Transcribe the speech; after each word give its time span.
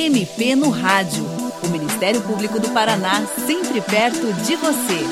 MP 0.00 0.56
no 0.56 0.70
Rádio. 0.70 1.22
O 1.62 1.68
Ministério 1.68 2.22
Público 2.22 2.58
do 2.58 2.70
Paraná, 2.70 3.26
sempre 3.26 3.82
perto 3.82 4.32
de 4.46 4.56
você. 4.56 5.04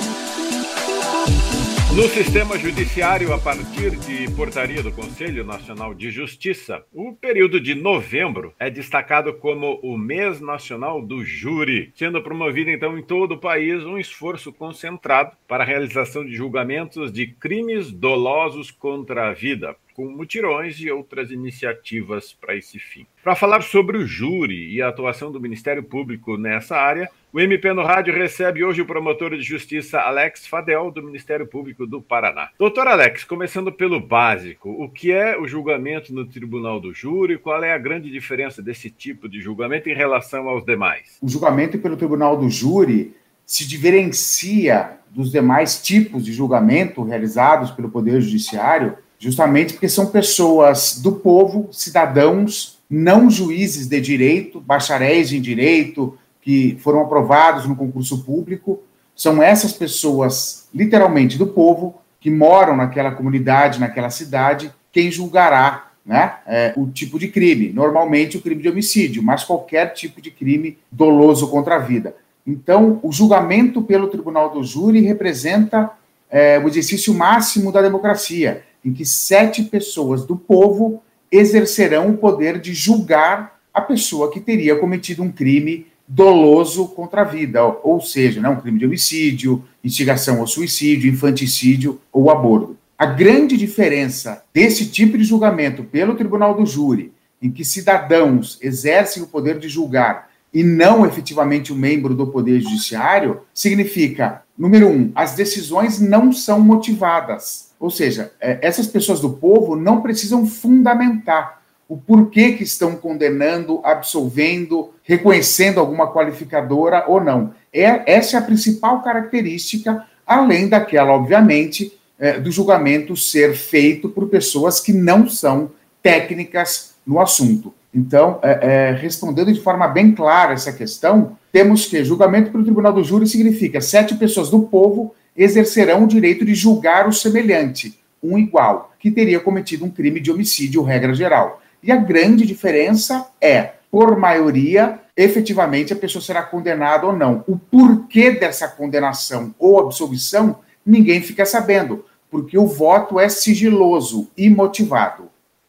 No 1.95 2.09
sistema 2.09 2.59
judiciário, 2.59 3.35
a 3.35 3.39
partir 3.39 3.91
de 3.97 4.31
portaria 4.35 4.83
do 4.83 4.91
Conselho 4.91 5.45
Nacional 5.45 5.93
de 5.93 6.11
Justiça, 6.11 6.83
o 6.91 7.13
período 7.13 7.61
de 7.61 7.75
novembro 7.75 8.55
é 8.59 8.71
destacado 8.71 9.35
como 9.35 9.79
o 9.83 9.99
mês 9.99 10.41
nacional 10.41 11.03
do 11.03 11.23
júri, 11.23 11.93
sendo 11.95 12.23
promovido 12.23 12.71
então 12.71 12.97
em 12.97 13.03
todo 13.03 13.33
o 13.33 13.39
país 13.39 13.85
um 13.85 13.99
esforço 13.99 14.53
concentrado 14.55 15.37
para 15.47 15.65
a 15.65 15.67
realização 15.67 16.25
de 16.25 16.35
julgamentos 16.35 17.13
de 17.13 17.27
crimes 17.27 17.93
dolosos 17.93 18.71
contra 18.71 19.29
a 19.29 19.35
vida, 19.35 19.77
com 19.99 20.09
mutirões 20.09 20.79
e 20.79 20.89
outras 20.89 21.33
iniciativas 21.33 22.33
para 22.33 22.55
esse 22.55 22.79
fim. 22.79 23.05
Para 23.21 23.35
falar 23.35 23.63
sobre 23.63 23.99
o 23.99 24.07
júri 24.07 24.73
e 24.73 24.81
a 24.81 24.87
atuação 24.87 25.33
do 25.33 25.41
Ministério 25.41 25.83
Público 25.83 26.37
nessa 26.37 26.77
área, 26.77 27.11
o 27.33 27.41
MP 27.41 27.73
no 27.73 27.83
Rádio 27.83 28.15
recebe 28.15 28.63
hoje 28.63 28.81
o 28.81 28.87
promotor 28.87 29.37
de 29.37 29.43
justiça 29.43 29.99
Alex 29.99 30.47
Fadel, 30.47 30.93
do 30.93 31.03
Ministério 31.03 31.49
Público 31.49 31.85
do 31.85 32.01
Paraná. 32.01 32.51
Doutor 32.57 32.87
Alex, 32.87 33.25
começando 33.25 33.73
pelo 33.73 33.99
básico, 33.99 34.71
o 34.71 34.89
que 34.89 35.11
é 35.11 35.37
o 35.37 35.49
julgamento 35.49 36.15
no 36.15 36.25
Tribunal 36.25 36.79
do 36.79 36.95
Júri? 36.95 37.37
Qual 37.37 37.61
é 37.65 37.73
a 37.73 37.79
grande 37.79 38.09
diferença 38.09 38.63
desse 38.63 38.91
tipo 38.91 39.29
de 39.29 39.41
julgamento 39.41 39.91
em 39.91 39.95
relação 39.95 40.49
aos 40.49 40.65
demais? 40.65 41.19
O 41.21 41.29
julgamento 41.29 41.77
pelo 41.77 41.97
Tribunal 41.97 42.37
do 42.37 42.49
Júri 42.49 43.17
se 43.45 43.67
diferencia 43.67 44.97
dos 45.11 45.33
demais 45.33 45.83
tipos 45.83 46.25
de 46.25 46.33
julgamento 46.33 47.03
realizados 47.03 47.73
pelo 47.73 47.91
Poder 47.91 48.21
Judiciário 48.21 48.97
justamente 49.19 49.75
porque 49.75 49.89
são 49.89 50.07
pessoas 50.07 51.01
do 51.03 51.13
povo, 51.13 51.69
cidadãos, 51.73 52.79
não 52.89 53.29
juízes 53.29 53.87
de 53.87 54.01
direito, 54.01 54.61
bacharéis 54.61 55.33
em 55.33 55.41
direito, 55.41 56.17
que 56.41 56.79
foram 56.81 57.03
aprovados 57.03 57.67
no 57.67 57.77
concurso 57.77 58.25
público. 58.25 58.81
São 59.15 59.43
essas 59.43 59.73
pessoas, 59.73 60.69
literalmente 60.73 61.37
do 61.37 61.49
povo, 61.49 62.01
que 62.21 62.31
moram 62.31 62.77
naquela 62.77 63.11
comunidade, 63.11 63.81
naquela 63.81 64.11
cidade, 64.11 64.73
quem 64.91 65.11
julgará 65.11 65.91
né, 66.07 66.37
é, 66.47 66.73
o 66.77 66.87
tipo 66.87 67.19
de 67.19 67.29
crime. 67.29 67.71
Normalmente 67.71 68.37
o 68.37 68.41
crime 68.41 68.63
de 68.63 68.69
homicídio, 68.69 69.23
mas 69.23 69.45
qualquer 69.45 69.93
tipo 69.93 70.23
de 70.23 70.31
crime 70.31 70.79
doloso 70.91 71.51
contra 71.51 71.77
a 71.77 71.79
vida. 71.79 72.15
Então, 72.47 72.99
o 73.03 73.13
julgamento 73.13 73.83
pelo 73.83 74.09
Tribunal 74.09 74.51
do 74.51 74.65
Júri 74.65 75.01
representa 75.03 75.91
é, 76.31 76.59
o 76.59 76.67
exercício 76.67 77.13
máximo 77.13 77.71
da 77.71 77.83
democracia 77.83 78.63
em 78.85 78.93
que 78.93 79.05
sete 79.05 79.63
pessoas 79.65 80.25
do 80.25 80.37
povo 80.37 81.03
exercerão 81.31 82.11
o 82.11 82.17
poder 82.17 82.61
de 82.61 82.73
julgar 82.73 83.59
a 83.73 83.81
pessoa 83.81 84.31
que 84.31 84.41
teria 84.41 84.77
cometido 84.77 85.23
um 85.23 85.31
crime 85.31 85.87
doloso 86.07 86.89
contra 86.89 87.21
a 87.21 87.25
vida, 87.25 87.63
ou 87.65 88.01
seja, 88.01 88.41
né, 88.41 88.49
um 88.49 88.61
crime 88.61 88.79
de 88.79 88.87
homicídio, 88.87 89.63
instigação 89.85 90.41
ao 90.41 90.47
suicídio, 90.47 91.11
infanticídio 91.11 92.01
ou 92.11 92.31
aborto. 92.31 92.77
A 92.97 93.07
grande 93.07 93.57
diferença 93.57 94.43
desse 94.53 94.87
tipo 94.87 95.19
de 95.19 95.25
julgamento 95.25 95.85
pelo 95.85 96.15
tribunal 96.15 96.55
do 96.55 96.65
júri, 96.65 97.13
em 97.41 97.51
que 97.51 97.65
cidadãos 97.65 98.59
exercem 98.63 99.23
o 99.23 99.27
poder 99.27 99.59
de 99.59 99.69
julgar 99.69 100.28
e 100.53 100.63
não 100.63 101.07
efetivamente 101.07 101.73
um 101.73 101.77
membro 101.77 102.15
do 102.15 102.27
poder 102.27 102.61
judiciário, 102.61 103.43
significa, 103.53 104.43
número 104.57 104.89
um, 104.89 105.13
as 105.15 105.35
decisões 105.35 106.01
não 106.01 106.33
são 106.33 106.61
motivadas 106.61 107.69
ou 107.79 107.91
seja, 107.91 108.33
é, 108.41 108.59
essas 108.61 108.87
pessoas 108.87 109.21
do 109.21 109.31
povo 109.31 109.77
não 109.77 110.01
precisam 110.01 110.47
fundamentar 110.47 111.63
o 111.89 111.97
porquê 111.97 112.53
que 112.53 112.65
estão 112.65 112.97
condenando, 112.97 113.81
absolvendo, 113.85 114.93
reconhecendo 115.03 115.81
alguma 115.81 116.13
qualificadora 116.13 117.05
ou 117.07 117.23
não. 117.23 117.55
É, 117.73 118.13
essa 118.13 118.37
é 118.37 118.41
a 118.41 118.43
principal 118.43 119.03
característica, 119.03 120.05
além 120.27 120.69
daquela, 120.69 121.13
obviamente, 121.13 121.97
é, 122.19 122.39
do 122.39 122.51
julgamento 122.51 123.17
ser 123.17 123.55
feito 123.55 124.09
por 124.09 124.29
pessoas 124.29 124.81
que 124.81 124.93
não 124.93 125.29
são 125.29 125.71
técnicas 126.03 126.95
no 127.07 127.21
assunto. 127.21 127.73
Então, 127.99 128.39
é, 128.43 128.51
é, 128.63 128.93
respondendo 128.93 129.53
de 129.53 129.61
forma 129.61 129.89
bem 129.89 130.13
clara 130.13 130.53
essa 130.53 130.73
questão, 130.73 131.37
temos 131.51 131.87
que 131.87 132.05
julgamento 132.05 132.53
pelo 132.53 132.63
Tribunal 132.63 132.93
do 132.93 133.03
Júri 133.03 133.27
significa 133.27 133.81
sete 133.81 134.15
pessoas 134.15 134.49
do 134.51 134.61
povo 134.61 135.17
exercerão 135.37 136.05
o 136.05 136.07
direito 136.07 136.45
de 136.45 136.55
julgar 136.55 137.09
o 137.09 137.13
semelhante, 137.13 137.99
um 138.23 138.39
igual, 138.39 138.93
que 139.01 139.11
teria 139.11 139.41
cometido 139.41 139.85
um 139.85 139.91
crime 139.91 140.21
de 140.21 140.31
homicídio, 140.31 140.83
regra 140.83 141.13
geral. 141.13 141.61
E 141.83 141.91
a 141.91 141.97
grande 141.97 142.47
diferença 142.47 143.27
é, 143.41 143.73
por 143.91 144.17
maioria, 144.17 145.01
efetivamente 145.17 145.93
a 145.93 145.97
pessoa 145.97 146.23
será 146.23 146.43
condenada 146.43 147.05
ou 147.05 147.13
não. 147.13 147.43
O 147.49 147.59
porquê 147.59 148.31
dessa 148.31 148.69
condenação 148.69 149.53
ou 149.59 149.81
absolvição, 149.81 150.61
ninguém 150.87 151.21
fica 151.21 151.45
sabendo, 151.45 152.05
porque 152.31 152.57
o 152.57 152.67
voto 152.67 153.19
é 153.19 153.29
sigiloso 153.29 154.29
e 154.37 154.49
motivado. 154.49 155.29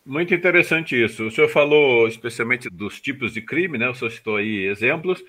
Muito 0.10 0.34
interessante 0.34 1.02
isso. 1.02 1.28
O 1.28 1.32
senhor 1.32 1.48
falou 1.50 2.08
especialmente 2.08 2.68
dos 2.70 3.00
tipos 3.00 3.34
de 3.34 3.42
crime, 3.42 3.78
né? 3.78 3.88
O 3.88 3.94
senhor 3.94 4.10
citou 4.10 4.38
aí 4.38 4.66
exemplos 4.66 5.24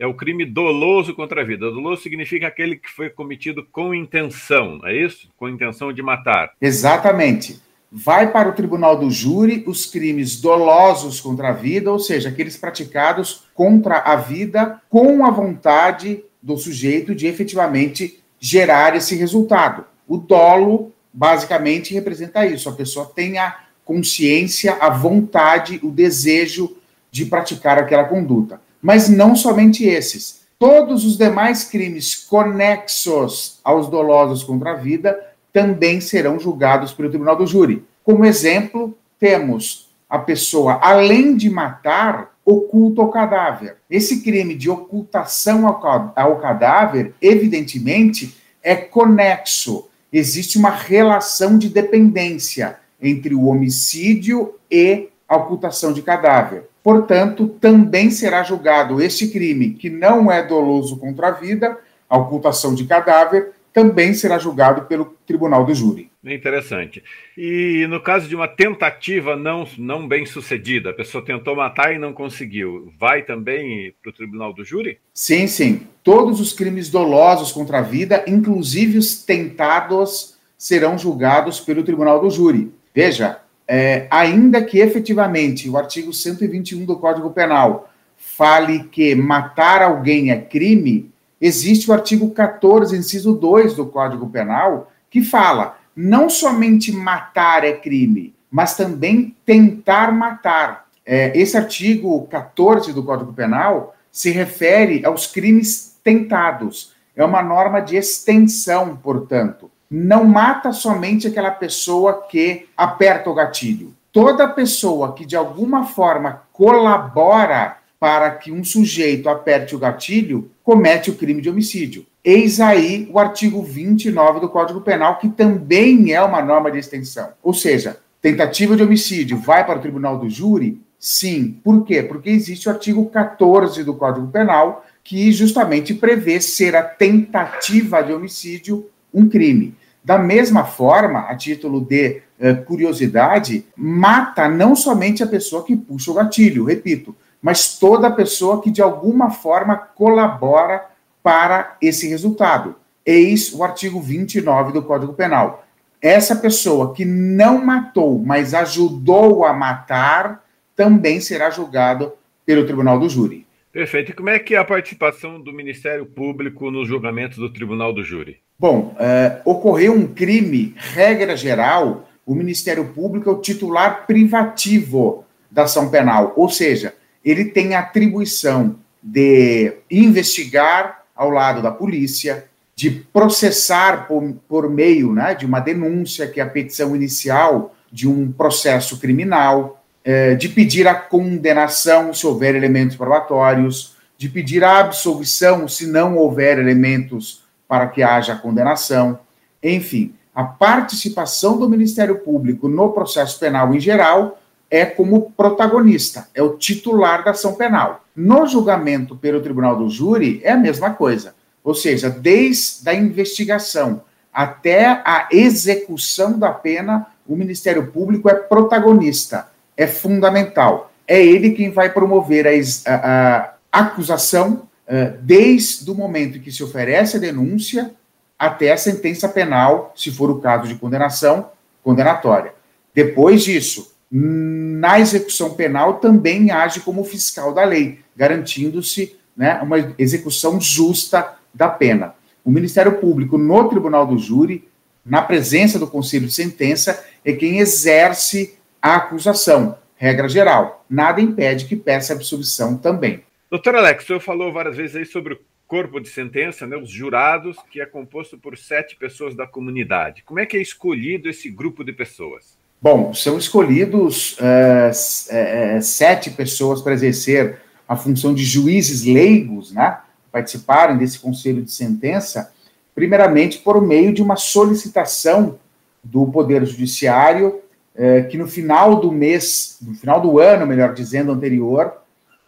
é 0.00 0.06
o 0.06 0.14
crime 0.14 0.46
doloso 0.46 1.14
contra 1.14 1.42
a 1.42 1.44
vida. 1.44 1.70
Doloso 1.70 2.02
significa 2.02 2.46
aquele 2.46 2.76
que 2.76 2.88
foi 2.88 3.10
cometido 3.10 3.66
com 3.70 3.94
intenção, 3.94 4.80
é 4.84 4.96
isso? 4.96 5.28
Com 5.36 5.46
intenção 5.46 5.92
de 5.92 6.02
matar. 6.02 6.52
Exatamente. 6.58 7.60
Vai 7.92 8.32
para 8.32 8.48
o 8.48 8.52
tribunal 8.52 8.98
do 8.98 9.10
júri 9.10 9.62
os 9.66 9.84
crimes 9.84 10.40
dolosos 10.40 11.20
contra 11.20 11.50
a 11.50 11.52
vida, 11.52 11.92
ou 11.92 11.98
seja, 11.98 12.30
aqueles 12.30 12.56
praticados 12.56 13.44
contra 13.52 13.98
a 13.98 14.16
vida 14.16 14.80
com 14.88 15.26
a 15.26 15.30
vontade 15.30 16.24
do 16.40 16.56
sujeito 16.56 17.14
de 17.14 17.26
efetivamente 17.26 18.22
gerar 18.38 18.96
esse 18.96 19.14
resultado. 19.16 19.84
O 20.08 20.16
dolo, 20.16 20.94
basicamente, 21.12 21.92
representa 21.92 22.46
isso. 22.46 22.70
A 22.70 22.72
pessoa 22.72 23.04
tem 23.04 23.36
a 23.36 23.66
consciência, 23.90 24.76
a 24.80 24.90
vontade, 24.90 25.80
o 25.82 25.90
desejo 25.90 26.76
de 27.10 27.26
praticar 27.26 27.78
aquela 27.78 28.04
conduta 28.04 28.60
mas 28.80 29.08
não 29.08 29.36
somente 29.36 29.84
esses. 29.84 30.40
Todos 30.58 31.04
os 31.04 31.16
demais 31.16 31.64
crimes 31.64 32.14
conexos 32.14 33.60
aos 33.64 33.88
dolosos 33.88 34.42
contra 34.42 34.72
a 34.72 34.76
vida 34.76 35.18
também 35.52 36.00
serão 36.00 36.38
julgados 36.38 36.92
pelo 36.92 37.08
tribunal 37.08 37.36
do 37.36 37.46
júri. 37.46 37.84
Como 38.04 38.24
exemplo, 38.24 38.96
temos 39.18 39.90
a 40.08 40.18
pessoa, 40.18 40.78
além 40.82 41.36
de 41.36 41.48
matar, 41.48 42.34
oculta 42.44 43.02
o 43.02 43.08
cadáver. 43.08 43.76
Esse 43.88 44.22
crime 44.22 44.54
de 44.54 44.68
ocultação 44.68 45.66
ao 45.66 46.38
cadáver, 46.38 47.14
evidentemente, 47.20 48.36
é 48.62 48.74
conexo. 48.74 49.88
Existe 50.12 50.58
uma 50.58 50.70
relação 50.70 51.56
de 51.56 51.68
dependência 51.68 52.78
entre 53.00 53.34
o 53.34 53.46
homicídio 53.46 54.54
e 54.70 55.08
a 55.28 55.36
ocultação 55.36 55.92
de 55.92 56.02
cadáver. 56.02 56.64
Portanto, 56.82 57.48
também 57.60 58.10
será 58.10 58.42
julgado 58.42 59.02
este 59.02 59.28
crime, 59.28 59.70
que 59.70 59.90
não 59.90 60.30
é 60.30 60.42
doloso 60.42 60.96
contra 60.96 61.28
a 61.28 61.32
vida, 61.32 61.78
a 62.08 62.18
ocultação 62.18 62.74
de 62.74 62.84
cadáver, 62.84 63.52
também 63.72 64.12
será 64.14 64.38
julgado 64.38 64.82
pelo 64.82 65.16
tribunal 65.26 65.64
do 65.64 65.74
júri. 65.74 66.10
Interessante. 66.24 67.02
E 67.36 67.86
no 67.88 68.00
caso 68.00 68.28
de 68.28 68.34
uma 68.34 68.48
tentativa 68.48 69.36
não, 69.36 69.66
não 69.78 70.06
bem 70.06 70.26
sucedida, 70.26 70.90
a 70.90 70.94
pessoa 70.94 71.24
tentou 71.24 71.56
matar 71.56 71.94
e 71.94 71.98
não 71.98 72.12
conseguiu, 72.12 72.92
vai 72.98 73.22
também 73.22 73.94
para 74.02 74.10
o 74.10 74.12
tribunal 74.12 74.52
do 74.52 74.64
júri? 74.64 74.98
Sim, 75.14 75.46
sim. 75.46 75.86
Todos 76.02 76.40
os 76.40 76.52
crimes 76.52 76.90
dolosos 76.90 77.52
contra 77.52 77.78
a 77.78 77.82
vida, 77.82 78.24
inclusive 78.26 78.98
os 78.98 79.22
tentados, 79.22 80.36
serão 80.58 80.98
julgados 80.98 81.60
pelo 81.60 81.82
tribunal 81.82 82.20
do 82.20 82.30
júri. 82.30 82.70
Veja, 82.94 83.40
é, 83.66 84.08
ainda 84.10 84.62
que 84.64 84.80
efetivamente 84.80 85.70
o 85.70 85.76
artigo 85.76 86.12
121 86.12 86.84
do 86.84 86.96
Código 86.96 87.30
Penal 87.30 87.88
fale 88.16 88.84
que 88.84 89.14
matar 89.14 89.80
alguém 89.80 90.32
é 90.32 90.40
crime, 90.40 91.08
existe 91.40 91.88
o 91.88 91.92
artigo 91.92 92.30
14, 92.30 92.96
inciso 92.96 93.32
2 93.32 93.74
do 93.74 93.86
Código 93.86 94.28
Penal, 94.28 94.90
que 95.08 95.22
fala 95.22 95.78
não 95.94 96.28
somente 96.28 96.90
matar 96.90 97.64
é 97.64 97.72
crime, 97.72 98.34
mas 98.50 98.76
também 98.76 99.36
tentar 99.46 100.12
matar. 100.12 100.88
É, 101.06 101.36
esse 101.38 101.56
artigo 101.56 102.26
14 102.26 102.92
do 102.92 103.04
Código 103.04 103.32
Penal 103.32 103.94
se 104.10 104.30
refere 104.30 105.04
aos 105.04 105.28
crimes 105.28 105.96
tentados. 106.02 106.92
É 107.14 107.24
uma 107.24 107.42
norma 107.42 107.80
de 107.80 107.96
extensão, 107.96 108.96
portanto 108.96 109.69
não 109.90 110.24
mata 110.24 110.72
somente 110.72 111.26
aquela 111.26 111.50
pessoa 111.50 112.22
que 112.30 112.68
aperta 112.76 113.28
o 113.28 113.34
gatilho. 113.34 113.92
Toda 114.12 114.48
pessoa 114.48 115.14
que 115.14 115.26
de 115.26 115.36
alguma 115.36 115.84
forma 115.84 116.42
colabora 116.52 117.78
para 117.98 118.30
que 118.30 118.52
um 118.52 118.62
sujeito 118.62 119.28
aperte 119.28 119.74
o 119.74 119.78
gatilho 119.78 120.50
comete 120.62 121.10
o 121.10 121.16
crime 121.16 121.42
de 121.42 121.50
homicídio. 121.50 122.06
Eis 122.24 122.60
aí 122.60 123.08
o 123.12 123.18
artigo 123.18 123.62
29 123.62 124.40
do 124.40 124.48
Código 124.48 124.80
Penal, 124.80 125.18
que 125.18 125.28
também 125.28 126.12
é 126.12 126.22
uma 126.22 126.40
norma 126.40 126.70
de 126.70 126.78
extensão. 126.78 127.30
Ou 127.42 127.52
seja, 127.52 127.98
tentativa 128.22 128.76
de 128.76 128.82
homicídio 128.82 129.38
vai 129.38 129.66
para 129.66 129.78
o 129.78 129.82
tribunal 129.82 130.18
do 130.18 130.28
júri, 130.28 130.80
Sim. 131.00 131.58
Por 131.64 131.82
quê? 131.86 132.02
Porque 132.02 132.28
existe 132.28 132.68
o 132.68 132.72
artigo 132.72 133.06
14 133.06 133.82
do 133.82 133.94
Código 133.94 134.28
Penal, 134.28 134.84
que 135.02 135.32
justamente 135.32 135.94
prevê 135.94 136.38
ser 136.42 136.76
a 136.76 136.82
tentativa 136.82 138.02
de 138.02 138.12
homicídio 138.12 138.86
um 139.12 139.26
crime. 139.26 139.74
Da 140.02 140.18
mesma 140.18 140.64
forma, 140.64 141.20
a 141.20 141.36
título 141.36 141.80
de 141.80 142.22
uh, 142.38 142.64
curiosidade, 142.64 143.66
mata 143.76 144.48
não 144.48 144.74
somente 144.74 145.22
a 145.22 145.26
pessoa 145.26 145.64
que 145.64 145.76
puxa 145.76 146.10
o 146.10 146.14
gatilho, 146.14 146.64
repito, 146.64 147.14
mas 147.40 147.78
toda 147.78 148.10
pessoa 148.10 148.62
que 148.62 148.70
de 148.70 148.82
alguma 148.82 149.30
forma 149.30 149.76
colabora 149.76 150.86
para 151.22 151.76
esse 151.80 152.08
resultado. 152.08 152.76
Eis 153.04 153.52
o 153.52 153.62
artigo 153.62 154.00
29 154.00 154.72
do 154.72 154.82
Código 154.82 155.12
Penal. 155.12 155.64
Essa 156.00 156.34
pessoa 156.36 156.94
que 156.94 157.04
não 157.04 157.62
matou, 157.62 158.18
mas 158.18 158.54
ajudou 158.54 159.44
a 159.44 159.52
matar, 159.52 160.42
também 160.74 161.20
será 161.20 161.50
julgado 161.50 162.12
pelo 162.46 162.64
Tribunal 162.64 162.98
do 162.98 163.08
Júri. 163.08 163.46
Perfeito. 163.72 164.10
E 164.10 164.14
como 164.14 164.30
é 164.30 164.38
que 164.38 164.54
é 164.54 164.58
a 164.58 164.64
participação 164.64 165.40
do 165.40 165.52
Ministério 165.52 166.04
Público 166.04 166.70
nos 166.70 166.88
julgamentos 166.88 167.38
do 167.38 167.52
Tribunal 167.52 167.92
do 167.92 168.02
Júri? 168.02 168.38
Bom, 168.58 168.94
uh, 168.96 169.40
ocorreu 169.44 169.94
um 169.94 170.06
crime, 170.06 170.74
regra 170.76 171.36
geral, 171.36 172.08
o 172.26 172.34
Ministério 172.34 172.86
Público 172.86 173.30
é 173.30 173.32
o 173.32 173.40
titular 173.40 174.06
privativo 174.06 175.24
da 175.50 175.62
ação 175.62 175.90
penal, 175.90 176.32
ou 176.36 176.48
seja, 176.48 176.94
ele 177.24 177.46
tem 177.46 177.74
atribuição 177.74 178.78
de 179.02 179.72
investigar 179.90 181.04
ao 181.16 181.30
lado 181.30 181.62
da 181.62 181.70
polícia, 181.70 182.46
de 182.76 182.90
processar 182.90 184.06
por, 184.06 184.34
por 184.48 184.70
meio 184.70 185.12
né, 185.12 185.34
de 185.34 185.46
uma 185.46 185.60
denúncia, 185.60 186.26
que 186.26 186.40
é 186.40 186.42
a 186.42 186.48
petição 186.48 186.94
inicial 186.94 187.74
de 187.90 188.08
um 188.08 188.30
processo 188.30 188.98
criminal, 188.98 189.79
é, 190.04 190.34
de 190.34 190.48
pedir 190.48 190.88
a 190.88 190.94
condenação 190.94 192.12
se 192.12 192.26
houver 192.26 192.54
elementos 192.54 192.96
probatórios, 192.96 193.96
de 194.16 194.28
pedir 194.28 194.64
a 194.64 194.78
absolvição 194.78 195.66
se 195.68 195.86
não 195.86 196.16
houver 196.16 196.58
elementos 196.58 197.42
para 197.68 197.86
que 197.86 198.02
haja 198.02 198.36
condenação. 198.36 199.18
Enfim, 199.62 200.14
a 200.34 200.44
participação 200.44 201.58
do 201.58 201.68
Ministério 201.68 202.18
Público 202.18 202.68
no 202.68 202.92
processo 202.92 203.38
penal 203.38 203.74
em 203.74 203.80
geral 203.80 204.38
é 204.70 204.86
como 204.86 205.32
protagonista, 205.32 206.28
é 206.34 206.42
o 206.42 206.56
titular 206.56 207.24
da 207.24 207.32
ação 207.32 207.54
penal. 207.54 208.04
No 208.14 208.46
julgamento 208.46 209.16
pelo 209.16 209.40
Tribunal 209.40 209.76
do 209.76 209.88
Júri 209.88 210.40
é 210.44 210.52
a 210.52 210.56
mesma 210.56 210.90
coisa. 210.90 211.34
Ou 211.62 211.74
seja, 211.74 212.08
desde 212.08 212.88
a 212.88 212.94
investigação 212.94 214.02
até 214.32 214.86
a 215.04 215.28
execução 215.30 216.38
da 216.38 216.52
pena, 216.52 217.06
o 217.26 217.34
Ministério 217.34 217.88
Público 217.88 218.28
é 218.28 218.34
protagonista 218.34 219.49
é 219.80 219.86
fundamental. 219.86 220.92
É 221.08 221.24
ele 221.24 221.52
quem 221.52 221.70
vai 221.70 221.90
promover 221.90 222.46
a, 222.46 222.50
a, 222.86 223.54
a 223.72 223.80
acusação 223.80 224.68
uh, 224.86 225.16
desde 225.22 225.90
o 225.90 225.94
momento 225.94 226.36
em 226.36 226.40
que 226.40 226.52
se 226.52 226.62
oferece 226.62 227.16
a 227.16 227.20
denúncia 227.20 227.90
até 228.38 228.72
a 228.72 228.76
sentença 228.76 229.26
penal, 229.26 229.94
se 229.96 230.10
for 230.10 230.30
o 230.30 230.38
caso 230.38 230.68
de 230.68 230.74
condenação, 230.74 231.50
condenatória. 231.82 232.52
Depois 232.94 233.42
disso, 233.42 233.94
na 234.10 235.00
execução 235.00 235.54
penal 235.54 235.94
também 235.94 236.50
age 236.50 236.80
como 236.80 237.02
fiscal 237.02 237.54
da 237.54 237.64
lei, 237.64 238.00
garantindo-se 238.14 239.16
né, 239.34 239.60
uma 239.62 239.94
execução 239.98 240.60
justa 240.60 241.36
da 241.54 241.68
pena. 241.68 242.14
O 242.44 242.50
Ministério 242.50 242.98
Público, 242.98 243.38
no 243.38 243.68
Tribunal 243.68 244.06
do 244.06 244.18
Júri, 244.18 244.68
na 245.04 245.22
presença 245.22 245.78
do 245.78 245.86
Conselho 245.86 246.26
de 246.26 246.34
Sentença, 246.34 247.02
é 247.24 247.32
quem 247.32 247.60
exerce 247.60 248.59
a 248.80 248.96
acusação, 248.96 249.78
regra 249.96 250.28
geral. 250.28 250.84
Nada 250.88 251.20
impede 251.20 251.66
que 251.66 251.76
peça 251.76 252.12
absolvição 252.12 252.76
também. 252.76 253.22
Doutor 253.50 253.74
Alex, 253.74 254.04
o 254.04 254.06
senhor 254.06 254.20
falou 254.20 254.52
várias 254.52 254.76
vezes 254.76 254.96
aí 254.96 255.04
sobre 255.04 255.34
o 255.34 255.40
corpo 255.66 256.00
de 256.00 256.08
sentença, 256.08 256.66
né, 256.66 256.76
os 256.76 256.90
jurados, 256.90 257.56
que 257.70 257.80
é 257.80 257.86
composto 257.86 258.38
por 258.38 258.56
sete 258.56 258.96
pessoas 258.96 259.36
da 259.36 259.46
comunidade. 259.46 260.22
Como 260.24 260.40
é 260.40 260.46
que 260.46 260.56
é 260.56 260.60
escolhido 260.60 261.28
esse 261.28 261.48
grupo 261.48 261.84
de 261.84 261.92
pessoas? 261.92 262.58
Bom, 262.82 263.12
são 263.12 263.36
escolhidos 263.36 264.38
uh, 264.38 265.82
sete 265.82 266.30
pessoas 266.30 266.80
para 266.80 266.94
exercer 266.94 267.60
a 267.86 267.94
função 267.94 268.32
de 268.32 268.44
juízes 268.44 269.04
leigos, 269.04 269.72
né, 269.72 269.98
participarem 270.32 270.96
desse 270.96 271.18
conselho 271.18 271.62
de 271.62 271.72
sentença, 271.72 272.52
primeiramente 272.94 273.58
por 273.58 273.84
meio 273.84 274.12
de 274.12 274.22
uma 274.22 274.36
solicitação 274.36 275.58
do 276.02 276.26
Poder 276.26 276.64
Judiciário 276.64 277.60
é, 277.94 278.22
que 278.22 278.38
no 278.38 278.46
final 278.46 279.00
do 279.00 279.10
mês, 279.10 279.78
no 279.82 279.94
final 279.94 280.20
do 280.20 280.38
ano, 280.38 280.66
melhor 280.66 280.94
dizendo, 280.94 281.32
anterior, 281.32 282.00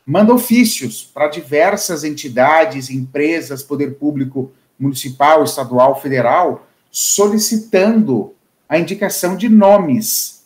manda 0.06 0.34
ofícios 0.34 1.04
para 1.04 1.28
diversas 1.28 2.04
entidades, 2.04 2.90
empresas, 2.90 3.62
poder 3.62 3.94
público 3.94 4.52
municipal, 4.78 5.44
estadual, 5.44 6.00
federal, 6.00 6.66
solicitando 6.90 8.34
a 8.68 8.78
indicação 8.78 9.36
de 9.36 9.48
nomes 9.48 10.44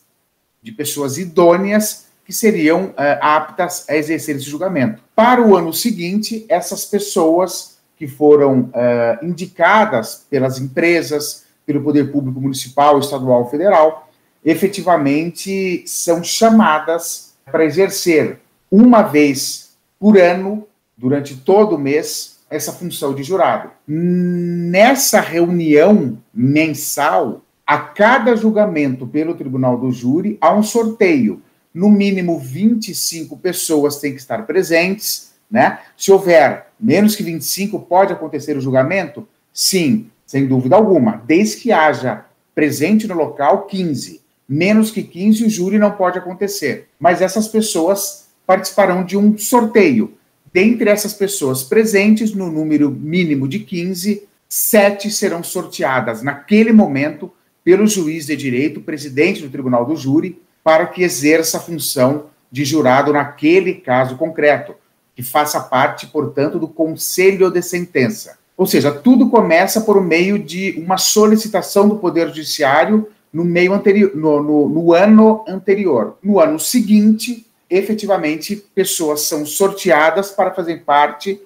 de 0.61 0.71
pessoas 0.71 1.17
idôneas 1.17 2.07
que 2.25 2.33
seriam 2.33 2.87
uh, 2.87 2.93
aptas 3.21 3.85
a 3.89 3.95
exercer 3.95 4.35
esse 4.35 4.49
julgamento. 4.49 5.01
Para 5.15 5.41
o 5.41 5.55
ano 5.55 5.71
seguinte, 5.71 6.45
essas 6.49 6.83
pessoas 6.83 7.77
que 7.95 8.07
foram 8.07 8.63
uh, 8.63 9.25
indicadas 9.25 10.25
pelas 10.29 10.59
empresas, 10.59 11.45
pelo 11.65 11.81
poder 11.81 12.11
público 12.11 12.39
municipal, 12.39 12.99
estadual, 12.99 13.49
federal, 13.49 14.06
efetivamente 14.47 15.83
são 15.85 16.23
chamadas 16.23 17.33
para 17.51 17.65
exercer 17.65 18.39
uma 18.71 19.01
vez 19.01 19.75
por 19.99 20.17
ano, 20.17 20.65
durante 20.95 21.35
todo 21.35 21.75
o 21.75 21.79
mês, 21.79 22.39
essa 22.49 22.71
função 22.71 23.13
de 23.13 23.23
jurado. 23.23 23.71
Nessa 23.85 25.19
reunião 25.19 26.17
mensal, 26.33 27.41
a 27.65 27.77
cada 27.77 28.37
julgamento 28.37 29.05
pelo 29.05 29.35
Tribunal 29.35 29.77
do 29.77 29.91
Júri, 29.91 30.37
há 30.39 30.55
um 30.55 30.63
sorteio. 30.63 31.41
No 31.73 31.89
mínimo 31.89 32.39
25 32.39 33.35
pessoas 33.35 33.99
têm 33.99 34.13
que 34.13 34.21
estar 34.21 34.45
presentes, 34.45 35.33
né? 35.51 35.79
Se 35.97 36.09
houver 36.09 36.67
menos 36.79 37.17
que 37.17 37.23
25, 37.23 37.81
pode 37.81 38.13
acontecer 38.13 38.55
o 38.55 38.61
julgamento? 38.61 39.27
Sim, 39.51 40.09
sem 40.25 40.47
dúvida 40.47 40.77
alguma, 40.77 41.21
desde 41.27 41.57
que 41.57 41.73
haja 41.73 42.23
presente 42.55 43.07
no 43.07 43.13
local 43.13 43.63
15 43.63 44.25
menos 44.47 44.91
que 44.91 45.03
15, 45.03 45.45
o 45.45 45.49
júri 45.49 45.77
não 45.77 45.91
pode 45.91 46.17
acontecer. 46.17 46.87
Mas 46.99 47.21
essas 47.21 47.47
pessoas 47.47 48.27
participarão 48.45 49.03
de 49.03 49.17
um 49.17 49.37
sorteio. 49.37 50.13
Dentre 50.53 50.89
essas 50.89 51.13
pessoas 51.13 51.63
presentes, 51.63 52.33
no 52.33 52.49
número 52.49 52.89
mínimo 52.89 53.47
de 53.47 53.59
15, 53.59 54.23
sete 54.47 55.11
serão 55.11 55.43
sorteadas 55.43 56.23
naquele 56.23 56.71
momento 56.71 57.31
pelo 57.63 57.85
juiz 57.85 58.25
de 58.25 58.35
direito, 58.35 58.79
presidente 58.79 59.41
do 59.41 59.49
tribunal 59.49 59.85
do 59.85 59.95
júri, 59.95 60.41
para 60.63 60.87
que 60.87 61.03
exerça 61.03 61.57
a 61.57 61.61
função 61.61 62.27
de 62.49 62.63
jurado 62.63 63.11
naquele 63.11 63.73
caso 63.73 64.15
concreto, 64.15 64.73
que 65.13 65.21
faça 65.21 65.59
parte, 65.59 66.07
portanto, 66.07 66.57
do 66.57 66.67
conselho 66.67 67.51
de 67.51 67.61
sentença. 67.61 68.37
Ou 68.55 68.65
seja, 68.65 68.91
tudo 68.91 69.29
começa 69.29 69.81
por 69.81 70.01
meio 70.01 70.39
de 70.39 70.81
uma 70.83 70.97
solicitação 70.97 71.89
do 71.89 71.97
Poder 71.97 72.27
Judiciário 72.29 73.07
no 73.31 73.43
meio 73.43 73.73
anterior, 73.73 74.15
no, 74.15 74.41
no, 74.41 74.69
no 74.69 74.93
ano 74.93 75.43
anterior. 75.47 76.17
No 76.23 76.39
ano 76.39 76.59
seguinte, 76.59 77.45
efetivamente, 77.69 78.55
pessoas 78.73 79.21
são 79.21 79.45
sorteadas 79.45 80.31
para 80.31 80.53
fazer 80.53 80.83
parte 80.83 81.39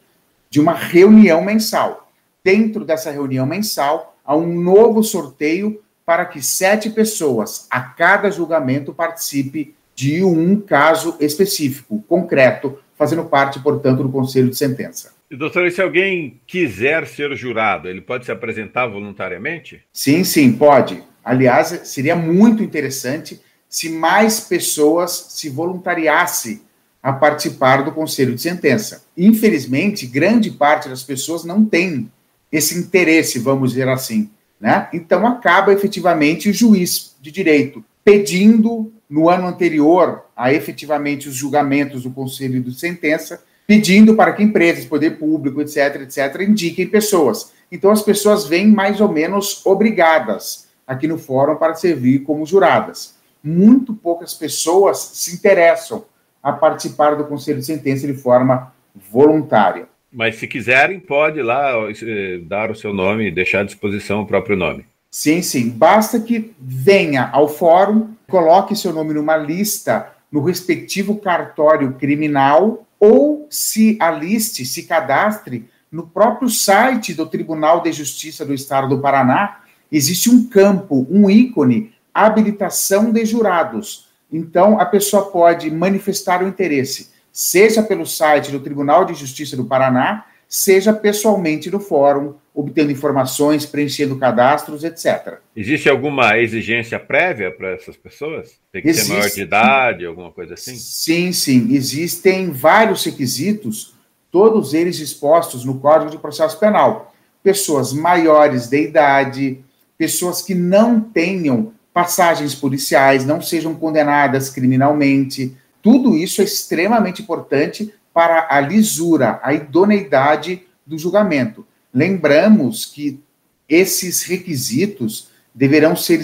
de 0.50 0.60
uma 0.60 0.74
reunião 0.74 1.44
mensal. 1.44 2.12
Dentro 2.44 2.84
dessa 2.84 3.12
reunião 3.12 3.46
mensal, 3.46 4.16
há 4.24 4.36
um 4.36 4.54
novo 4.54 5.04
sorteio 5.04 5.82
para 6.06 6.26
que 6.26 6.42
sete 6.42 6.90
pessoas 6.90 7.68
a 7.70 7.80
cada 7.80 8.30
julgamento 8.30 8.94
participe 8.94 9.74
de 9.96 10.24
um 10.24 10.60
caso 10.60 11.16
específico, 11.20 12.04
concreto, 12.08 12.80
fazendo 12.96 13.26
parte, 13.26 13.60
portanto, 13.60 14.04
do 14.04 14.10
conselho 14.10 14.50
de 14.50 14.58
sentença. 14.58 15.14
E, 15.30 15.36
doutor, 15.36 15.66
e 15.66 15.72
se 15.72 15.82
alguém 15.82 16.42
quiser 16.46 17.08
ser 17.08 17.34
jurado, 17.36 17.88
ele 17.88 18.02
pode 18.02 18.26
se 18.26 18.32
apresentar 18.32 18.88
voluntariamente? 18.88 19.82
Sim, 19.94 20.24
sim, 20.24 20.52
pode. 20.52 21.02
Aliás, 21.24 21.82
seria 21.84 22.16
muito 22.16 22.64
interessante 22.64 23.42
se 23.70 23.90
mais 23.90 24.40
pessoas 24.42 25.28
se 25.30 25.50
voluntariassem 25.50 26.62
a 27.02 27.14
participar 27.14 27.84
do 27.84 27.92
conselho 27.92 28.36
de 28.36 28.42
sentença. 28.42 29.06
Infelizmente, 29.18 30.06
grande 30.06 30.52
parte 30.52 30.90
das 30.90 31.04
pessoas 31.04 31.44
não 31.44 31.66
tem 31.66 32.12
esse 32.52 32.78
interesse, 32.78 33.40
vamos 33.40 33.72
dizer 33.72 33.88
assim. 33.88 34.30
Né? 34.60 34.88
Então, 34.94 35.26
acaba 35.26 35.74
efetivamente 35.74 36.50
o 36.50 36.54
juiz 36.54 37.16
de 37.22 37.32
direito 37.32 37.84
pedindo, 38.04 38.92
no 39.10 39.30
ano 39.30 39.48
anterior 39.48 40.24
a 40.36 40.54
efetivamente 40.54 41.28
os 41.28 41.36
julgamentos 41.36 42.04
do 42.04 42.12
conselho 42.12 42.62
de 42.62 42.74
sentença, 42.74 43.44
pedindo 43.68 44.16
para 44.16 44.34
que 44.34 44.44
empresas, 44.44 44.86
poder 44.86 45.18
público, 45.18 45.62
etc., 45.62 46.02
etc., 46.02 46.42
indiquem 46.42 46.88
pessoas. 46.88 47.52
Então, 47.72 47.92
as 47.92 48.02
pessoas 48.02 48.48
vêm 48.48 48.68
mais 48.68 49.00
ou 49.00 49.12
menos 49.12 49.66
obrigadas 49.66 50.68
aqui 50.92 51.08
no 51.08 51.18
fórum 51.18 51.56
para 51.56 51.74
servir 51.74 52.20
como 52.20 52.46
juradas. 52.46 53.16
Muito 53.44 53.94
poucas 53.94 54.34
pessoas 54.34 54.98
se 55.14 55.34
interessam 55.34 56.06
a 56.44 56.52
participar 56.52 57.16
do 57.16 57.26
Conselho 57.26 57.60
de 57.60 57.66
Sentença 57.66 58.06
de 58.06 58.14
forma 58.14 58.74
voluntária. 59.10 59.88
Mas 60.12 60.36
se 60.36 60.48
quiserem, 60.48 61.00
pode 61.00 61.42
lá 61.42 61.72
eh, 61.90 62.40
dar 62.44 62.70
o 62.70 62.76
seu 62.76 62.94
nome 62.94 63.28
e 63.28 63.32
deixar 63.32 63.62
à 63.62 63.64
disposição 63.64 64.22
o 64.22 64.26
próprio 64.26 64.58
nome. 64.58 64.86
Sim, 65.10 65.42
sim. 65.42 65.70
Basta 65.70 66.20
que 66.20 66.54
venha 66.60 67.30
ao 67.32 67.48
fórum, 67.48 68.10
coloque 68.28 68.76
seu 68.76 68.92
nome 68.92 69.14
numa 69.14 69.38
lista 69.38 70.12
no 70.32 70.42
respectivo 70.42 71.18
cartório 71.18 71.94
criminal 71.94 72.86
ou 73.00 73.48
se 73.50 73.98
aliste, 74.00 74.66
se 74.66 74.84
cadastre 74.84 75.70
no 75.92 76.08
próprio 76.08 76.50
site 76.50 77.14
do 77.14 77.26
Tribunal 77.26 77.82
de 77.82 77.92
Justiça 77.92 78.46
do 78.46 78.54
Estado 78.54 78.88
do 78.90 79.02
Paraná. 79.02 79.61
Existe 79.92 80.30
um 80.30 80.48
campo, 80.48 81.06
um 81.10 81.30
ícone, 81.30 81.94
habilitação 82.14 83.12
de 83.12 83.26
jurados. 83.26 84.08
Então, 84.32 84.80
a 84.80 84.86
pessoa 84.86 85.30
pode 85.30 85.70
manifestar 85.70 86.42
o 86.44 86.48
interesse, 86.48 87.10
seja 87.32 87.84
pelo 87.84 88.06
site 88.06 88.52
do 88.52 88.60
Tribunal 88.60 89.04
de 89.04 89.14
Justiça 89.14 89.58
do 89.58 89.66
Paraná, 89.66 90.26
seja 90.48 90.94
pessoalmente 90.94 91.72
no 91.72 91.80
fórum, 91.80 92.36
obtendo 92.54 92.92
informações, 92.92 93.66
preenchendo 93.66 94.18
cadastros, 94.18 94.84
etc. 94.84 95.40
Existe 95.56 95.90
alguma 95.90 96.38
exigência 96.38 97.00
prévia 97.00 97.50
para 97.52 97.72
essas 97.72 97.96
pessoas? 97.96 98.60
Tem 98.72 98.82
que 98.82 98.90
Existe, 98.90 99.08
ser 99.08 99.14
maior 99.14 99.30
de 99.30 99.42
idade, 99.42 100.06
alguma 100.06 100.32
coisa 100.32 100.56
assim? 100.56 100.76
Sim, 100.76 101.32
sim. 101.32 101.74
Existem 101.74 102.52
vários 102.52 103.06
requisitos, 103.06 103.94
todos 104.30 104.74
eles 104.74 105.00
expostos 105.00 105.64
no 105.64 105.80
Código 105.80 106.12
de 106.12 106.18
Processo 106.18 106.60
Penal. 106.60 107.14
Pessoas 107.42 107.94
maiores 107.94 108.68
de 108.68 108.82
idade, 108.82 109.64
pessoas 110.02 110.42
que 110.42 110.56
não 110.56 111.00
tenham 111.00 111.74
passagens 111.94 112.56
policiais, 112.56 113.24
não 113.24 113.40
sejam 113.40 113.76
condenadas 113.76 114.50
criminalmente. 114.50 115.56
Tudo 115.80 116.18
isso 116.18 116.42
é 116.42 116.44
extremamente 116.44 117.22
importante 117.22 117.94
para 118.12 118.48
a 118.50 118.60
lisura, 118.60 119.40
a 119.44 119.54
idoneidade 119.54 120.64
do 120.88 120.98
julgamento. 120.98 121.68
Lembramos 121.94 122.84
que 122.84 123.22
esses 123.70 124.24
requisitos 124.24 125.30
deverão 125.54 125.96
ser 125.96 126.20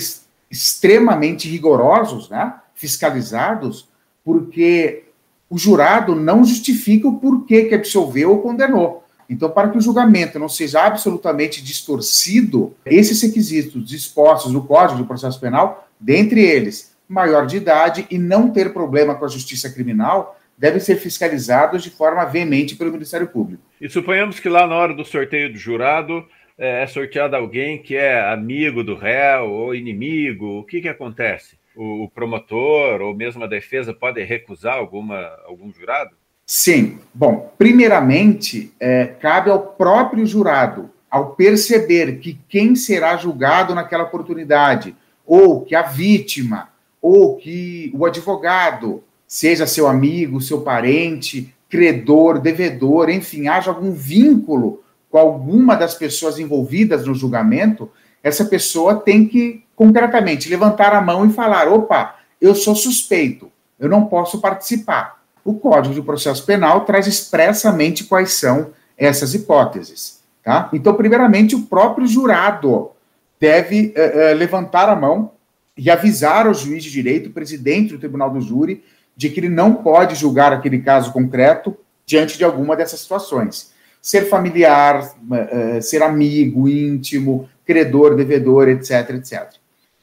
extremamente 0.49 1.47
rigorosos, 1.47 2.31
né? 2.31 2.55
fiscalizados, 2.73 3.87
porque 4.25 5.03
o 5.47 5.55
jurado 5.55 6.15
não 6.15 6.43
justifica 6.43 7.07
o 7.07 7.19
porquê 7.19 7.65
que 7.65 7.75
absolveu 7.75 8.31
ou 8.31 8.41
condenou. 8.41 9.03
Então, 9.29 9.49
para 9.49 9.69
que 9.69 9.77
o 9.77 9.81
julgamento 9.81 10.39
não 10.39 10.47
seja 10.47 10.83
absolutamente 10.83 11.61
distorcido, 11.63 12.75
esses 12.85 13.21
requisitos 13.21 13.85
dispostos 13.85 14.51
no 14.53 14.63
Código 14.63 15.01
de 15.01 15.07
Processo 15.07 15.39
Penal, 15.39 15.87
dentre 15.99 16.41
eles, 16.41 16.95
maior 17.07 17.45
de 17.45 17.57
idade 17.57 18.07
e 18.09 18.17
não 18.17 18.51
ter 18.51 18.73
problema 18.73 19.15
com 19.15 19.25
a 19.25 19.29
justiça 19.29 19.69
criminal, 19.69 20.37
devem 20.57 20.79
ser 20.79 20.95
fiscalizados 20.95 21.83
de 21.83 21.89
forma 21.89 22.25
veemente 22.25 22.75
pelo 22.75 22.91
Ministério 22.91 23.27
Público. 23.27 23.61
E 23.79 23.87
suponhamos 23.87 24.39
que 24.39 24.49
lá 24.49 24.65
na 24.65 24.75
hora 24.75 24.93
do 24.93 25.05
sorteio 25.05 25.51
do 25.51 25.57
jurado 25.57 26.25
é, 26.57 26.83
é 26.83 26.87
sorteado 26.87 27.35
alguém 27.35 27.81
que 27.81 27.95
é 27.95 28.19
amigo 28.31 28.83
do 28.83 28.95
réu 28.95 29.51
ou 29.51 29.75
inimigo, 29.75 30.59
o 30.59 30.63
que, 30.63 30.81
que 30.81 30.89
acontece? 30.89 31.57
O, 31.75 32.09
promotor 32.09 33.01
ou 33.01 33.15
mesmo 33.15 33.43
a 33.43 33.47
defesa 33.47 33.93
pode 33.93 34.23
recusar 34.23 34.75
alguma, 34.77 35.19
algum 35.45 35.71
jurado? 35.71 36.15
Sim. 36.49 36.99
Bom, 37.13 37.51
primeiramente, 37.57 38.71
é, 38.79 39.05
cabe 39.05 39.49
ao 39.49 39.59
próprio 39.59 40.25
jurado, 40.25 40.89
ao 41.11 41.31
perceber 41.31 42.19
que 42.19 42.39
quem 42.47 42.73
será 42.73 43.17
julgado 43.17 43.75
naquela 43.75 44.05
oportunidade, 44.05 44.95
ou 45.25 45.65
que 45.65 45.75
a 45.75 45.81
vítima, 45.81 46.69
ou 47.01 47.35
que 47.35 47.91
o 47.93 48.05
advogado, 48.05 49.03
seja 49.27 49.67
seu 49.67 49.87
amigo, 49.87 50.39
seu 50.39 50.61
parente, 50.61 51.53
credor, 51.69 52.39
devedor, 52.39 53.09
enfim, 53.09 53.49
haja 53.49 53.69
algum 53.69 53.91
vínculo 53.91 54.81
com 55.09 55.17
alguma 55.17 55.75
das 55.75 55.95
pessoas 55.95 56.39
envolvidas 56.39 57.05
no 57.05 57.13
julgamento, 57.13 57.91
essa 58.23 58.45
pessoa 58.45 58.95
tem 58.95 59.27
que 59.27 59.63
concretamente 59.75 60.49
levantar 60.49 60.93
a 60.93 61.01
mão 61.01 61.25
e 61.25 61.33
falar: 61.33 61.67
opa, 61.67 62.15
eu 62.39 62.55
sou 62.55 62.73
suspeito, 62.73 63.51
eu 63.77 63.89
não 63.89 64.05
posso 64.05 64.39
participar. 64.39 65.16
O 65.47 65.53
Código 65.53 65.95
de 65.95 66.01
Processo 66.01 66.45
Penal 66.45 66.83
traz 66.83 67.07
expressamente 67.07 68.03
quais 68.03 68.33
são 68.33 68.71
essas 68.97 69.33
hipóteses. 69.33 70.19
Tá? 70.43 70.69
Então, 70.73 70.93
primeiramente, 70.93 71.55
o 71.55 71.61
próprio 71.61 72.05
jurado 72.05 72.91
deve 73.39 73.93
uh, 73.95 74.33
uh, 74.33 74.37
levantar 74.37 74.89
a 74.89 74.95
mão 74.95 75.31
e 75.77 75.89
avisar 75.89 76.47
ao 76.47 76.53
juiz 76.53 76.83
de 76.83 76.91
direito, 76.91 77.29
presidente 77.29 77.93
do 77.93 77.97
tribunal 77.97 78.29
do 78.29 78.41
júri, 78.41 78.83
de 79.15 79.29
que 79.29 79.39
ele 79.39 79.47
não 79.47 79.75
pode 79.75 80.15
julgar 80.15 80.51
aquele 80.51 80.79
caso 80.79 81.13
concreto 81.13 81.77
diante 82.05 82.37
de 82.37 82.43
alguma 82.43 82.75
dessas 82.75 82.99
situações. 82.99 83.71
Ser 84.01 84.27
familiar, 84.27 85.15
eh, 85.31 85.79
ser 85.79 86.03
amigo, 86.03 86.67
íntimo, 86.67 87.49
credor, 87.65 88.15
devedor, 88.15 88.67
etc, 88.67 89.11
etc. 89.11 89.53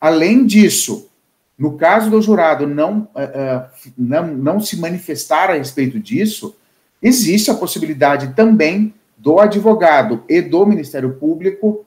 Além 0.01 0.47
disso, 0.47 1.11
no 1.59 1.77
caso 1.77 2.11
do 2.11 2.21
jurado 2.21 2.67
não, 2.67 3.09
eh, 3.15 3.65
não, 3.97 4.27
não 4.27 4.61
se 4.61 4.79
manifestar 4.79 5.51
a 5.51 5.55
respeito 5.55 6.01
disso, 6.01 6.57
existe 7.03 7.51
a 7.51 7.55
possibilidade 7.55 8.35
também 8.35 8.93
do 9.17 9.39
advogado 9.39 10.25
e 10.29 10.41
do 10.41 10.67
Ministério 10.67 11.15
Público 11.15 11.85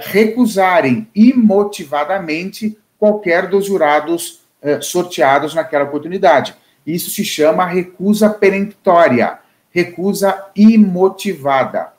recusarem 0.00 1.06
imotivadamente 1.14 2.78
qualquer 2.98 3.48
dos 3.48 3.66
jurados 3.66 4.40
sorteados 4.80 5.54
naquela 5.54 5.84
oportunidade. 5.84 6.54
Isso 6.86 7.10
se 7.10 7.22
chama 7.22 7.66
recusa 7.66 8.30
peremptória, 8.30 9.38
recusa 9.70 10.46
imotivada. 10.56 11.92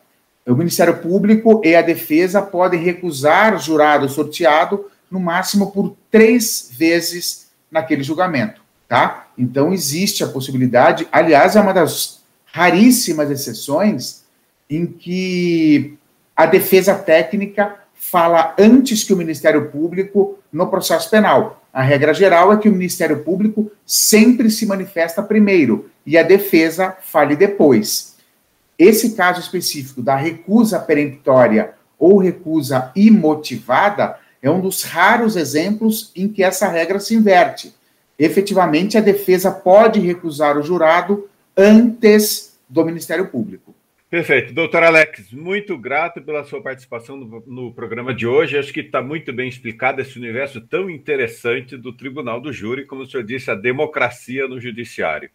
O 0.48 0.56
Ministério 0.56 0.98
Público 0.98 1.62
e 1.64 1.76
a 1.76 1.82
defesa 1.84 2.42
podem 2.42 2.82
recusar 2.82 3.60
jurado 3.60 4.10
sorteado 4.10 4.90
no 5.10 5.20
máximo 5.20 5.72
por 5.72 5.96
três 6.12 6.72
vezes 6.78 7.50
naquele 7.72 8.04
julgamento, 8.04 8.62
tá? 8.88 9.28
Então 9.38 9.74
existe 9.74 10.24
a 10.24 10.28
possibilidade, 10.28 11.08
aliás, 11.12 11.56
é 11.56 11.62
uma 11.62 11.74
das 11.74 12.22
raríssimas 12.46 13.30
exceções 13.30 14.24
em 14.70 14.86
que 14.86 15.98
a 16.36 16.46
defesa 16.46 16.96
técnica 16.96 17.76
fala 17.94 18.56
antes 18.58 19.04
que 19.04 19.14
o 19.14 19.18
Ministério 19.18 19.70
Público 19.70 20.40
no 20.52 20.68
processo 20.68 21.10
penal. 21.10 21.64
A 21.72 21.82
regra 21.82 22.14
geral 22.14 22.52
é 22.52 22.58
que 22.58 22.70
o 22.70 22.72
Ministério 22.72 23.24
Público 23.24 23.72
sempre 23.86 24.50
se 24.50 24.66
manifesta 24.66 25.22
primeiro 25.22 25.90
e 26.06 26.18
a 26.18 26.24
defesa 26.24 26.96
fale 27.02 27.36
depois. 27.36 28.16
Esse 28.78 29.12
caso 29.12 29.42
específico 29.42 30.02
da 30.02 30.16
recusa 30.16 30.80
peremptória 30.80 31.74
ou 32.00 32.18
recusa 32.18 32.92
imotivada 32.96 34.18
é 34.42 34.50
um 34.50 34.62
dos 34.62 34.84
raros 34.84 35.36
exemplos 35.36 36.12
em 36.16 36.28
que 36.28 36.44
essa 36.44 36.68
regra 36.68 37.00
se 37.00 37.16
inverte. 37.16 37.74
Efetivamente, 38.18 38.98
a 38.98 39.02
defesa 39.02 39.52
pode 39.52 40.00
recusar 40.00 40.58
o 40.58 40.64
jurado 40.64 41.30
antes 41.56 42.58
do 42.68 42.86
Ministério 42.86 43.28
Público. 43.28 43.74
Perfeito. 44.10 44.54
Doutor 44.54 44.82
Alex, 44.82 45.32
muito 45.32 45.78
grato 45.78 46.20
pela 46.20 46.44
sua 46.44 46.62
participação 46.62 47.16
no, 47.16 47.44
no 47.46 47.74
programa 47.74 48.14
de 48.14 48.26
hoje. 48.26 48.58
Acho 48.58 48.74
que 48.74 48.80
está 48.80 49.04
muito 49.04 49.32
bem 49.32 49.48
explicado 49.48 50.02
esse 50.02 50.18
universo 50.18 50.60
tão 50.62 50.90
interessante 50.90 51.78
do 51.78 51.94
Tribunal 51.94 52.42
do 52.42 52.52
Júri, 52.52 52.86
como 52.86 53.04
o 53.04 53.08
senhor 53.08 53.24
disse, 53.24 53.52
a 53.52 53.56
democracia 53.56 54.48
no 54.48 54.60
Judiciário. 54.60 55.30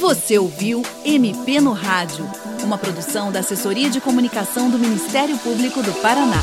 Você 0.00 0.40
ouviu 0.40 0.82
MP 1.04 1.60
no 1.60 1.70
Rádio, 1.70 2.24
uma 2.64 2.78
produção 2.78 3.30
da 3.30 3.38
Assessoria 3.38 3.88
de 3.88 4.00
Comunicação 4.00 4.68
do 4.68 4.76
Ministério 4.76 5.38
Público 5.38 5.84
do 5.84 5.92
Paraná. 6.02 6.42